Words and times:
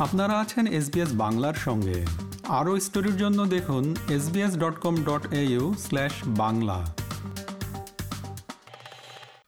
আপনারা 0.00 0.38
আছেন 0.40 0.66
এসবিএস 0.66 1.12
বাংলার 1.14 1.54
সঙ্গে। 1.54 2.04
আরও 2.48 2.80
স্টোরির 2.80 3.16
জন্য 3.16 3.46
দেখুন 3.46 3.96
SBS 4.10 4.58
dot 4.58 4.76
com 4.78 4.94
dot 5.02 5.22
slash 5.78 6.12
Bangla. 6.26 6.84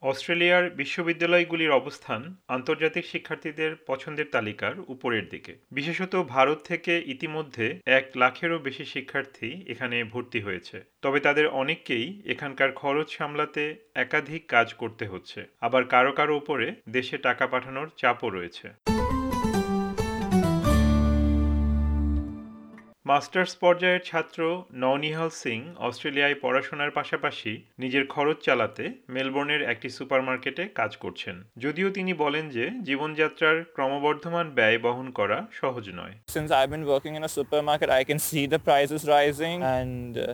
অস্ট্রেলিয়ার 0.03 0.71
বিশ্ববিদ্যালয়গুলির 0.71 1.71
অবস্থান 1.71 2.37
আন্তর্জাতিক 2.49 3.05
শিক্ষার্থীদের 3.05 3.77
পছন্দের 3.87 4.27
তালিকার 4.33 4.75
উপরের 4.89 5.29
দিকে। 5.29 5.53
বিশেষত 5.73 6.17
ভারত 6.17 6.59
থেকে 6.65 7.03
ইতিমধ্যে 7.07 7.81
এক 7.87 8.05
লাখেরও 8.17 8.59
বেশি 8.59 8.85
শিক্ষার্থী 8.85 9.65
এখানে 9.67 10.05
ভর্তি 10.05 10.41
হয়েছে। 10.41 10.83
তবে 11.03 11.21
তাদের 11.21 11.47
অনেককেই 11.47 12.23
এখানকার 12.25 12.73
খরচ 12.73 13.17
সামলাতে 13.19 13.77
একাধিক 13.95 14.43
কাজ 14.49 14.75
করতে 14.75 15.07
হচ্ছে। 15.07 15.47
আবার 15.61 15.85
কারও 15.85 16.13
কারও 16.13 16.37
উপরে 16.37 16.75
দেশে 16.89 17.19
টাকা 17.19 17.47
পাঠানোর 17.47 17.89
চাপও 17.97 18.29
রয়েছে। 18.31 18.69
মাস্টার্স 23.09 23.53
পর্যায়ের 23.63 24.03
ছাত্র 24.11 24.41
নওনিহাল 24.85 25.31
সিং 25.43 25.61
অস্ট্রেলিয়ায় 25.89 26.37
পড়াশোনার 26.43 26.93
পাশাপাশি 26.99 27.53
নিজের 27.79 28.05
খরচ 28.15 28.39
চালাতে 28.47 28.85
মেলবোর্নের 29.15 29.63
একটি 29.73 29.89
সুপারমার্কেটে 29.99 30.65
কাজ 30.81 30.93
করছেন 30.97 31.37
যদিও 31.65 31.89
তিনি 31.91 32.13
বলেন 32.15 32.45
যে 32.57 32.65
জীবনযাত্রার 32.89 33.57
ক্রমবর্ধমান 33.77 34.47
ব্যয় 34.59 34.79
বহন 34.87 35.09
করা 35.19 35.39
সহজ 35.61 35.85
নয় 35.99 36.15
Since 36.37 36.51
I've 36.59 36.73
been 36.77 36.87
working 36.95 37.15
in 37.19 37.23
a 37.25 37.33
supermarket, 37.39 37.89
I 38.01 38.03
can 38.11 38.21
see 38.29 38.45
the 38.55 38.61
prices 38.69 39.03
rising 39.17 39.59
and 39.77 40.13
uh, 40.19 40.27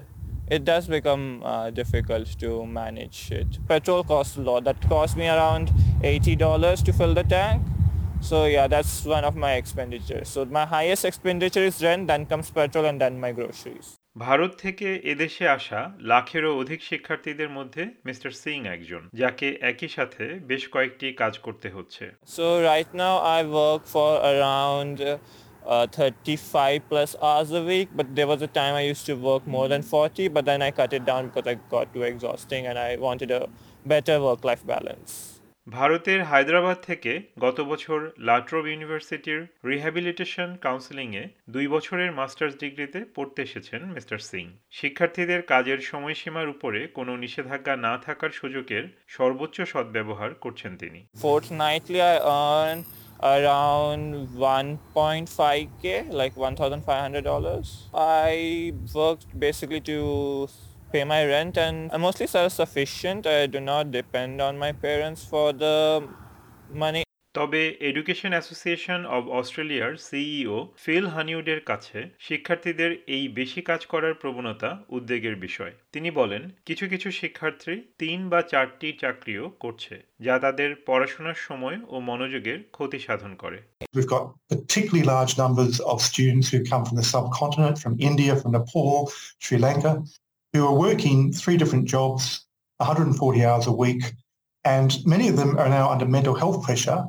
it 0.46 0.62
does 0.64 0.84
become 0.88 1.24
uh, 1.44 1.68
difficult 1.72 2.26
to 2.42 2.50
manage 2.80 3.18
it. 3.32 3.50
Petrol 3.66 4.02
costs 4.04 4.36
a 4.36 4.42
lot. 4.42 4.60
That 4.64 4.78
cost 4.88 5.12
me 5.16 5.26
around 5.28 5.66
$80 6.02 6.84
to 6.86 6.90
fill 6.92 7.14
the 7.14 7.26
tank. 7.36 7.58
So 8.24 8.46
yeah, 8.46 8.68
that's 8.68 9.04
one 9.04 9.22
of 9.22 9.36
my 9.36 9.52
expenditures. 9.52 10.30
So 10.30 10.46
my 10.46 10.64
highest 10.64 11.04
expenditure 11.04 11.60
is 11.60 11.82
rent, 11.82 12.06
then 12.08 12.24
comes 12.24 12.50
petrol 12.50 12.86
and 12.86 12.98
then 12.98 13.20
my 13.20 13.32
groceries. 13.32 13.88
Bharat 14.16 14.52
থেকে 14.64 14.88
এদেশে 15.12 15.44
আসা 15.56 15.80
লাখেরও 16.12 16.50
অধিক 16.62 16.80
শিক্ষার্থীদের 16.90 17.50
মধ্যে 17.58 17.82
mister 18.08 18.30
Singh 18.42 18.58
একজন 18.74 19.02
যাকে 19.22 19.48
একই 19.70 19.88
সাথে 19.96 20.24
বেশ 20.50 20.62
কয়েকটি 20.74 21.06
কাজ 21.22 21.34
করতে 21.46 21.68
হচ্ছে 21.76 22.04
So 22.36 22.44
right 22.72 22.90
now 23.04 23.14
I 23.36 23.38
work 23.60 23.82
for 23.94 24.10
around 24.32 24.96
uh, 25.00 25.12
uh, 25.74 25.86
35 25.86 26.88
plus 26.90 27.10
hours 27.24 27.50
a 27.60 27.62
week, 27.72 27.88
but 27.98 28.06
there 28.16 28.28
was 28.32 28.40
a 28.48 28.50
time 28.60 28.74
I 28.82 28.84
used 28.92 29.06
to 29.10 29.14
work 29.28 29.42
more 29.46 29.68
than 29.72 29.82
40, 29.82 30.28
but 30.36 30.44
then 30.50 30.60
I 30.68 30.70
cut 30.80 30.92
it 30.98 31.04
down 31.10 31.22
because 31.28 31.46
I 31.52 31.56
got 31.74 31.86
too 31.94 32.04
exhausting 32.12 32.62
and 32.68 32.76
I 32.88 32.90
wanted 33.06 33.30
a 33.30 33.42
better 33.86 34.16
work-life 34.28 34.64
balance. 34.74 35.12
ভারতের 35.66 36.20
হায়দ্রাবাদ 36.24 36.78
থেকে 36.82 37.12
গত 37.38 37.58
বছর 37.60 37.98
লাট্রোব 38.18 38.64
ইউনিভার্সিটির 38.66 39.40
rehabilitation 39.64 40.48
কাউন্সেলিংয়ে 40.56 41.22
দুই 41.50 41.66
বছরের 41.68 42.10
masters 42.12 42.54
ডিগ্রিতে 42.58 43.00
পড়তে 43.14 43.40
এসেছেন 43.42 43.80
মিস্টার 43.94 44.18
সিং 44.30 44.44
শিক্ষার্থীদের 44.70 45.40
কাজের 45.42 45.80
সময়সীমার 45.82 46.48
উপরে 46.48 46.80
কোনো 46.88 47.12
নিষেধাজ্ঞা 47.16 47.74
না 47.76 47.94
থাকার 47.98 48.30
সুযোগের 48.30 48.84
সর্বোচ্চ 49.08 49.56
সদ্ব্যবহার 49.72 50.30
করছেন 50.34 50.72
তিনি 50.76 51.00
Fortnightly 51.24 52.00
I 52.12 52.16
earn 52.38 52.78
around 53.34 54.04
1.5k, 54.36 55.84
like 56.12 56.34
$1,500. 56.36 57.64
I 58.26 58.32
worked 58.94 59.26
basically 59.38 59.82
to 59.82 59.98
pay 60.94 61.02
my 61.04 61.22
rent 61.26 61.58
and 61.58 61.90
I'm 61.92 62.02
mostly 62.02 62.28
self-sufficient. 62.28 63.26
I 63.28 63.46
do 63.48 63.58
not 63.62 63.90
depend 63.90 64.40
on 64.40 64.56
my 64.56 64.70
parents 64.74 65.24
for 65.24 65.46
the 65.54 65.76
money 66.74 67.02
তবে 67.34 67.62
এডুকেশন 67.88 68.32
অ্যাসোসিয়েশন 68.36 69.00
অব 69.16 69.24
অস্ট্রেলিয়ার 69.40 69.90
সিইও 70.08 70.58
ফিল 70.84 71.06
হানিউডের 71.14 71.60
কাছে 71.70 71.98
শিক্ষার্থীদের 72.26 72.90
এই 73.16 73.24
বেশি 73.38 73.60
কাজ 73.68 73.80
করার 73.92 74.14
প্রবণতা 74.22 74.70
উদ্বেগের 74.96 75.36
বিষয় 75.46 75.72
তিনি 75.94 76.08
বলেন 76.20 76.42
কিছু 76.68 76.84
কিছু 76.92 77.08
শিক্ষার্থী 77.20 77.74
তিন 78.02 78.18
বা 78.32 78.40
চারটি 78.52 78.88
চাকরিও 79.02 79.44
করছে 79.62 79.94
যা 80.26 80.34
তাদের 80.44 80.70
পড়াশোনার 80.88 81.38
সময় 81.46 81.76
ও 81.94 81.96
মনোযোগের 82.10 82.58
ক্ষতি 82.76 82.98
সাধন 83.06 83.32
করে 83.42 83.58
We've 83.96 84.12
got 84.16 84.24
particularly 84.48 85.04
large 85.14 85.32
numbers 85.42 85.74
of 85.92 85.98
students 86.10 86.46
who 86.50 86.58
come 86.70 86.82
from 86.86 86.96
the 87.00 87.08
subcontinent, 87.14 87.76
from 87.82 87.94
India, 88.10 88.32
from 88.40 88.50
Nepal, 88.56 88.92
Sri 89.42 89.56
Lanka, 89.64 89.92
who 90.54 90.66
are 90.66 90.74
working 90.74 91.32
three 91.32 91.56
different 91.56 91.86
jobs, 91.86 92.46
140 92.78 93.44
hours 93.44 93.66
a 93.66 93.72
week, 93.72 94.14
and 94.64 94.96
many 95.04 95.28
of 95.28 95.36
them 95.36 95.58
are 95.58 95.68
now 95.68 95.90
under 95.90 96.06
mental 96.06 96.34
health 96.34 96.64
pressure 96.64 97.04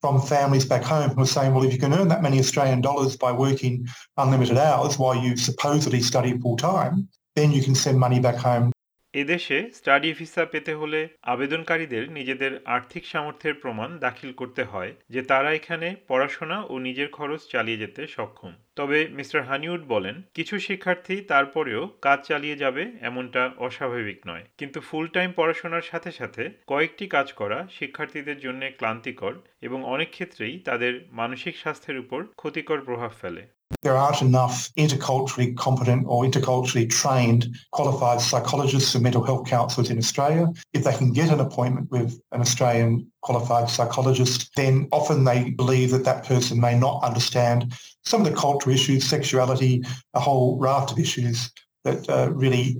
from 0.00 0.20
families 0.20 0.64
back 0.64 0.82
home 0.82 1.10
who 1.10 1.22
are 1.22 1.26
saying, 1.26 1.54
well, 1.54 1.64
if 1.64 1.72
you 1.72 1.78
can 1.78 1.94
earn 1.94 2.08
that 2.08 2.22
many 2.22 2.38
Australian 2.38 2.80
dollars 2.80 3.16
by 3.16 3.30
working 3.30 3.86
unlimited 4.16 4.58
hours 4.58 4.98
while 4.98 5.14
you 5.14 5.36
supposedly 5.36 6.00
study 6.00 6.36
full 6.38 6.56
time, 6.56 7.08
then 7.36 7.52
you 7.52 7.62
can 7.62 7.74
send 7.74 7.98
money 7.98 8.18
back 8.18 8.36
home 8.36 8.72
এদেশে 9.14 9.70
study 9.72 10.12
visa 10.12 10.44
পেতে 10.46 10.74
হলে 10.74 11.08
আবেদনকারীদের 11.22 12.10
নিজেদের 12.10 12.52
আর্থিক 12.64 13.06
সামর্থ্যের 13.06 13.54
প্রমাণ 13.54 13.98
দাখিল 13.98 14.32
করতে 14.32 14.64
হয়, 14.64 14.92
যে 15.10 15.22
তারা 15.22 15.52
এখানে 15.52 15.96
পড়াশোনা 16.08 16.58
ও 16.62 16.78
নিজের 16.78 17.08
খরচ 17.08 17.40
চালিয়ে 17.48 17.78
যেতে 17.78 18.06
সক্ষম। 18.06 18.52
তবে 18.76 19.08
মিস্টার 19.08 19.40
হানিউড 19.42 19.82
বলেন, 19.84 20.22
কিছু 20.34 20.58
শিক্ষার্থী 20.58 21.16
তারপরেও 21.22 21.82
কাজ 22.02 22.18
চালিয়ে 22.26 22.56
যাবে 22.56 22.82
এমনটা 23.00 23.50
অস্বাভাবিক 23.58 24.18
নয়। 24.26 24.44
কিন্তু 24.58 24.80
ফুল 24.80 25.06
টাইম 25.06 25.32
পড়াশোনার 25.32 25.82
সাথে 25.82 26.10
সাথে 26.12 26.50
কয়েকটি 26.66 27.06
কাজ 27.06 27.32
করা 27.32 27.66
শিক্ষার্থীদের 27.70 28.38
জন্য 28.38 28.62
ক্লান্তিকর 28.78 29.34
এবং 29.60 29.84
অনেক 29.84 30.10
ক্ষেত্রেই 30.10 30.58
তাদের 30.58 30.92
মানসিক 31.12 31.56
স্বাস্থ্যের 31.56 31.98
উপর 31.98 32.20
ক্ষতিকর 32.36 32.78
প্রভাব 32.80 33.12
ফেলে। 33.20 33.42
There 33.82 33.96
aren't 33.96 34.20
enough 34.20 34.68
interculturally 34.76 35.56
competent 35.56 36.04
or 36.06 36.24
interculturally 36.24 36.90
trained 36.90 37.56
qualified 37.72 38.20
psychologists 38.20 38.94
and 38.94 39.02
mental 39.02 39.22
health 39.22 39.46
counsellors 39.46 39.90
in 39.90 39.96
Australia. 39.96 40.48
If 40.72 40.84
they 40.84 40.92
can 40.92 41.12
get 41.12 41.32
an 41.32 41.40
appointment 41.40 41.90
with 41.90 42.20
an 42.32 42.40
Australian 42.40 43.10
qualified 43.22 43.70
psychologist, 43.70 44.50
then 44.56 44.88
often 44.92 45.24
they 45.24 45.50
believe 45.50 45.92
that 45.92 46.04
that 46.04 46.24
person 46.24 46.60
may 46.60 46.78
not 46.78 47.02
understand 47.02 47.72
some 48.04 48.20
of 48.20 48.28
the 48.28 48.36
cultural 48.36 48.74
issues, 48.74 49.04
sexuality, 49.04 49.82
a 50.14 50.20
whole 50.20 50.58
raft 50.58 50.92
of 50.92 50.98
issues 50.98 51.50
that 51.84 52.08
uh, 52.10 52.30
really 52.32 52.76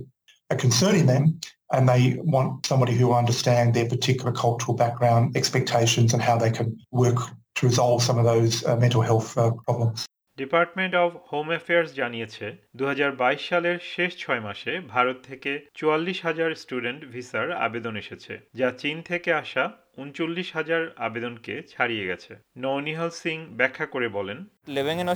are 0.51 0.57
concerning 0.57 1.07
them 1.07 1.39
and 1.71 1.87
they 1.87 2.17
want 2.21 2.65
somebody 2.65 2.93
who 2.93 3.13
understand 3.13 3.73
their 3.73 3.87
particular 3.87 4.31
cultural 4.31 4.75
background, 4.75 5.35
expectations 5.35 6.13
and 6.13 6.21
how 6.21 6.37
they 6.37 6.51
can 6.51 6.77
work 6.91 7.17
to 7.55 7.65
resolve 7.65 8.03
some 8.03 8.17
of 8.17 8.25
those 8.25 8.65
uh, 8.65 8.75
mental 8.75 9.01
health 9.01 9.37
uh, 9.37 9.51
problems. 9.65 10.05
Department 10.37 10.93
of 11.03 11.11
home 11.31 11.47
affairs 11.53 11.89
জানিয়েছে, 11.99 12.45
দুহাজার 12.77 13.11
বাইশ 13.21 13.41
সালের 13.49 13.77
শেষ 13.93 14.11
ছয় 14.23 14.41
মাসে 14.47 14.71
ভারত 14.93 15.17
থেকে 15.29 15.51
চুয়াল্লিশ 15.77 16.17
হাজার 16.27 16.49
স্টুডেন্ট 16.63 17.01
ভিসার 17.13 17.47
আবেদন 17.65 17.93
এসেছে, 18.03 18.33
যা 18.59 18.67
চীন 18.81 18.97
থেকে 19.09 19.29
আসা 19.41 19.63
উনচল্লিশ 20.01 20.47
হাজার 20.57 20.81
আবেদনকে 21.07 21.55
ছাড়িয়ে 21.73 22.07
গেছে। 22.09 22.31
নৌনিহাল 22.63 23.11
সিং 23.21 23.37
ব্যাখ্যা 23.59 23.85
করে 23.93 24.07
বলেন 24.17 24.37
living 24.75 24.95
in 25.03 25.09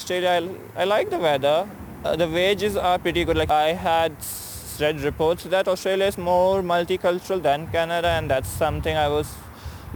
like 0.94 1.06
the 1.14 1.20
weather 1.24 1.60
the 2.20 2.28
are 2.90 2.98
pretty 3.04 3.22
good 3.28 3.38
like 3.42 3.52
I 3.62 3.70
reports 5.10 5.44
that 5.54 5.66
Australia 5.74 6.12
more 6.30 6.54
multicultural 6.72 7.40
than 7.48 7.62
Canada 7.74 8.10
and 8.14 8.28
that's 8.32 8.52
something 8.62 8.94
I 9.04 9.08
was 9.14 9.28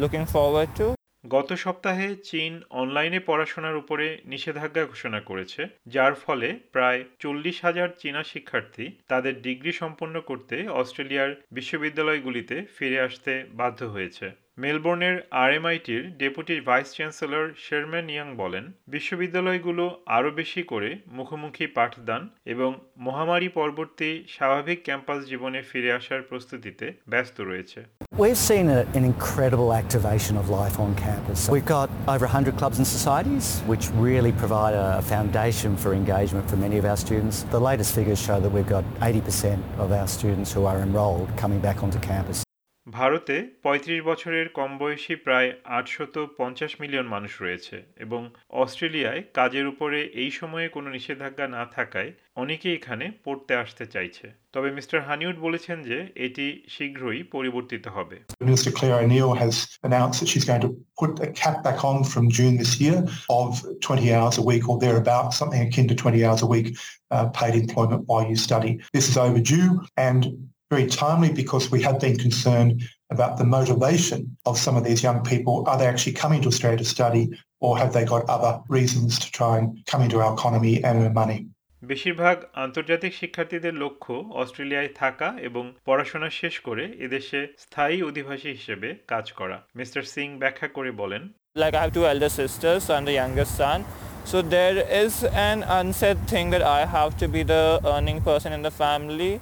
looking 0.02 0.22
forward 0.34 0.72
to 0.80 0.88
গত 1.36 1.50
সপ্তাহে 1.64 2.08
চীন 2.30 2.54
অনলাইনে 2.82 3.20
পড়াশোনার 3.20 3.80
উপরে 3.82 4.08
নিষেধাজ্ঞা 4.26 4.84
ঘোষণা 4.86 5.20
করেছে, 5.20 5.62
যার 5.88 6.14
ফলে 6.24 6.50
প্রায় 6.74 7.02
চল্লিশ 7.20 7.58
হাজার 7.66 7.90
চীনা 8.02 8.22
শিক্ষার্থী 8.24 8.86
তাদের 9.08 9.34
ডিগ্রি 9.42 9.72
সম্পন্ন 9.72 10.16
করতে 10.22 10.56
অস্ট্রেলিয়ার 10.82 11.32
বিশ্ববিদ্যালয়গুলিতে 11.52 12.56
ফিরে 12.76 13.00
আসতে 13.00 13.34
বাধ্য 13.54 13.80
হয়েছে। 13.86 14.28
মেলবোর্নের 14.58 15.18
আরএমআইটির 15.44 16.04
deputy 16.18 16.56
vice 16.62 16.90
chancellor 16.96 17.46
Sherman 17.66 18.08
Young 18.10 18.28
বলেন, 18.36 18.66
বিশ্ববিদ্যালয়গুলো 18.88 19.86
আরও 20.18 20.30
বেশি 20.32 20.62
করে 20.64 20.90
মুখোমুখি 21.18 21.66
পাঠদান 21.78 22.22
এবং 22.54 22.72
মহামারী 22.98 23.50
পরবর্তী 23.60 24.10
স্বাভাবিক 24.28 24.80
ক্যাম্পাস 24.84 25.20
জীবনে 25.30 25.60
ফিরে 25.62 25.92
আসার 25.92 26.22
প্রস্তুতিতে 26.22 26.88
ব্যস্ত 27.08 27.38
রয়েছে। 27.42 27.80
We've 28.20 28.38
seen 28.38 28.68
a, 28.68 28.82
an 28.96 29.06
incredible 29.06 29.72
activation 29.72 30.36
of 30.36 30.50
life 30.50 30.78
on 30.78 30.94
campus. 30.96 31.48
We've 31.48 31.66
got 31.66 31.90
over 32.06 32.26
100 32.26 32.58
clubs 32.58 32.78
and 32.78 32.86
societies, 32.86 33.62
which 33.62 33.90
really 33.92 34.34
provide 34.34 34.74
a, 34.74 34.98
a 34.98 35.02
foundation 35.02 35.78
for 35.78 35.94
engagement 35.94 36.50
for 36.50 36.58
many 36.58 36.78
of 36.78 36.84
our 36.84 36.98
students. 36.98 37.44
The 37.44 37.62
latest 37.62 37.96
figures 37.96 38.22
show 38.22 38.42
that 38.42 38.50
we've 38.50 38.68
got 38.68 38.84
80% 38.96 39.62
of 39.78 39.94
our 39.94 40.06
students 40.06 40.52
who 40.52 40.66
are 40.66 40.80
enrolled 40.80 41.30
coming 41.38 41.62
back 41.62 41.82
onto 41.82 41.98
campus. 42.00 42.44
ভারতে 42.90 43.36
৩৫ 43.64 44.02
বছরের 44.10 44.48
কম 44.50 44.72
বয়সী 44.82 45.16
প্রায় 45.26 45.50
আটশত 45.78 46.16
পঞ্চাশ 46.38 46.72
million 46.82 47.08
মানুষ 47.08 47.34
রয়েছে 47.42 47.78
এবং 48.00 48.22
অস্ট্রেলিয়ায় 48.64 49.22
কাজের 49.34 49.66
উপরে 49.68 50.00
এই 50.24 50.32
সময়ে 50.32 50.68
কোনো 50.70 50.88
নিষেধাজ্ঞা 50.90 51.48
না 51.48 51.64
থাকায় 51.76 52.12
অনেকেই 52.36 52.76
এখানে 52.76 53.06
পড়তে 53.26 53.54
আসতে 53.64 53.84
চাইছে 53.86 54.26
তবে 54.54 54.70
মিস্টার 54.72 55.00
হানিউড 55.02 55.38
বলেছেন 55.40 55.78
যে 55.90 55.98
এটি 56.26 56.46
শীঘ্রই 56.76 57.22
পরিবর্তিত 57.36 57.86
হবে 57.98 58.18
Minister 58.50 58.72
Claire 58.78 58.98
O'Neill 59.04 59.34
has 59.44 59.56
announced 59.88 60.18
that 60.20 60.30
she's 60.32 60.48
going 60.52 60.64
to 60.68 60.72
put 61.00 61.12
a 61.28 61.30
cap 61.42 61.56
back 61.66 61.80
on 61.90 61.98
from 62.12 62.24
June 62.38 62.56
this 62.64 62.74
year 62.84 62.98
of 63.40 63.50
20 63.82 64.16
hours 64.16 64.36
a 64.42 64.44
week 64.50 64.64
or 64.70 64.76
thereabouts, 64.86 65.34
something 65.42 65.62
akin 65.68 65.86
to 65.92 65.96
20 65.96 66.26
hours 66.26 66.42
a 66.48 66.50
week 66.56 66.68
uh, 67.16 67.26
paid 67.40 67.54
employment 67.56 68.02
while 68.10 68.26
you 68.32 68.38
study. 68.48 68.72
This 68.96 69.06
is 69.10 69.16
overdue 69.18 69.70
and 70.08 70.22
very 70.70 70.86
timely 70.86 71.32
because 71.34 71.72
we 71.72 71.82
have 71.82 72.00
been 72.00 72.18
concerned 72.18 72.84
about 73.10 73.38
the 73.38 73.44
motivation 73.44 74.38
of 74.46 74.58
some 74.58 74.76
of 74.78 74.84
these 74.84 75.02
young 75.02 75.24
people. 75.24 75.64
Are 75.68 75.78
they 75.80 75.88
actually 75.88 76.14
coming 76.14 76.42
to 76.44 76.48
Australia 76.48 76.78
to 76.78 76.86
study 76.86 77.32
or 77.60 77.78
have 77.78 77.92
they 77.92 78.06
got 78.06 78.30
other 78.30 78.62
reasons 78.70 79.18
to 79.20 79.32
try 79.32 79.58
and 79.58 79.84
come 79.88 80.04
into 80.04 80.20
our 80.20 80.34
economy 80.34 80.84
and 80.84 80.96
earn 81.06 81.14
money? 81.24 81.42
বেশিরভাগ 81.92 82.38
আন্তর্জাতিক 82.66 83.14
শিক্ষার্থীদের 83.20 83.74
লক্ষ্য 83.84 84.14
অস্ট্রেলিয়ায় 84.42 84.92
থাকা 85.02 85.30
এবং 85.48 85.64
পড়াশোনা 85.88 86.30
শেষ 86.42 86.56
করে 86.68 86.84
এদেশে 87.06 87.40
স্থায়ী 87.64 87.98
অধিবাসী 88.10 88.50
হিসেবে 88.58 88.90
কাজ 89.12 89.26
করা 89.40 89.58
মিস্টার 89.80 90.04
সিং 90.14 90.28
ব্যাখ্যা 90.42 90.68
করে 90.78 90.92
বলেন 91.02 91.24
Like 91.62 91.76
I 91.78 91.82
have 91.84 91.94
two 91.98 92.06
elder 92.12 92.32
sisters 92.42 92.84
and 92.96 93.06
a 93.12 93.14
youngest 93.22 93.52
son. 93.62 93.80
So 94.30 94.38
there 94.56 94.78
is 95.04 95.14
an 95.50 95.60
unsaid 95.80 96.18
thing 96.32 96.48
that 96.54 96.64
I 96.80 96.82
have 96.96 97.12
to 97.22 97.28
be 97.36 97.42
the 97.56 97.66
earning 97.94 98.20
person 98.30 98.52
in 98.58 98.62
the 98.68 98.74
family. 98.84 99.34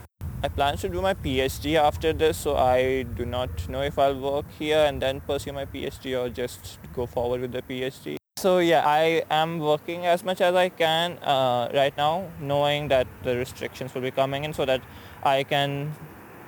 I 0.44 0.50
plan 0.50 0.78
to 0.78 0.88
do 0.88 1.01
my 1.01 1.16
PhD 1.16 1.75
after 1.81 2.13
this, 2.13 2.38
so 2.38 2.56
I 2.56 3.04
do 3.04 3.25
not 3.25 3.68
know 3.68 3.81
if 3.81 3.98
I'll 3.98 4.19
work 4.19 4.45
here 4.60 4.86
and 4.86 5.01
then 5.01 5.19
pursue 5.22 5.51
my 5.51 5.66
PhD 5.66 6.13
or 6.13 6.30
just 6.30 6.78
go 6.94 7.07
forward 7.07 7.42
with 7.42 7.51
the 7.51 7.63
PhD. 7.63 8.18
So 8.38 8.60
yeah, 8.60 8.84
I 8.86 9.24
am 9.31 9.57
working 9.57 10.06
as 10.06 10.24
much 10.24 10.42
as 10.42 10.54
I 10.54 10.69
can 10.69 11.18
uh, 11.24 11.72
right 11.74 11.98
now, 11.98 12.30
knowing 12.39 12.88
that 12.89 13.07
the 13.24 13.36
restrictions 13.36 13.95
will 13.95 14.04
be 14.04 14.12
coming 14.12 14.44
in 14.44 14.54
so 14.54 14.63
that 14.66 14.81
I 15.24 15.44
can 15.44 15.94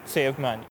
save 0.06 0.38
money. 0.38 0.69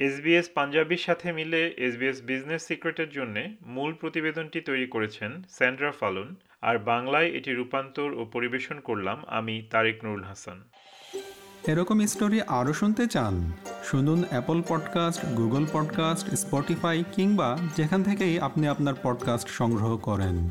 SBS 0.00 0.48
পাঞ্জাবির 0.54 0.96
সাথে 0.96 1.32
মিলে 1.32 1.74
SBS 1.76 2.20
business 2.22 2.62
সিক্রেটের 2.62 3.10
জন্য 3.10 3.40
মূল 3.66 3.94
প্রতিবেদনটি 3.94 4.60
তৈরি 4.60 4.86
করেছেন 4.86 5.42
Sandra 5.48 5.92
ফালুন। 5.92 6.34
আর 6.62 6.78
বাংলায় 6.78 7.28
এটি 7.28 7.54
রূপান্তর 7.54 8.12
ও 8.12 8.24
পরিবেশন 8.24 8.80
করলাম 8.80 9.22
আমি 9.26 9.62
তারেক 9.70 10.04
নুরুল 10.04 10.22
হাসান। 10.22 10.60
এরকম 11.66 12.06
স্টোরি 12.06 12.40
আরও 12.42 12.72
শুনতে 12.72 13.06
চান? 13.06 13.52
শুনুন 13.84 14.24
Apple 14.30 14.62
podcast 14.68 15.24
Google 15.24 15.66
podcast 15.72 16.34
Spotify 16.34 17.04
কিংবা 17.12 17.58
যেখান 17.76 18.02
থেকেই 18.02 18.40
আপনি 18.40 18.68
আপনার 18.68 18.94
পডকাস্ট 19.02 19.48
সংগ্রহ 19.48 19.96
করেন। 19.96 20.50